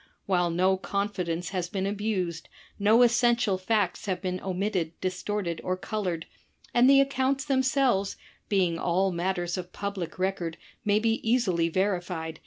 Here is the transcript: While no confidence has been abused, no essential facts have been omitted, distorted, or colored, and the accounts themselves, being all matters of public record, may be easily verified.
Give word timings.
While 0.25 0.49
no 0.49 0.77
confidence 0.77 1.49
has 1.49 1.69
been 1.69 1.85
abused, 1.85 2.49
no 2.79 3.03
essential 3.03 3.59
facts 3.59 4.07
have 4.07 4.19
been 4.19 4.41
omitted, 4.41 4.99
distorted, 4.99 5.61
or 5.63 5.77
colored, 5.77 6.25
and 6.73 6.89
the 6.89 6.99
accounts 6.99 7.45
themselves, 7.45 8.17
being 8.49 8.79
all 8.79 9.11
matters 9.11 9.59
of 9.59 9.71
public 9.71 10.17
record, 10.17 10.57
may 10.83 10.97
be 10.97 11.19
easily 11.21 11.69
verified. 11.69 12.39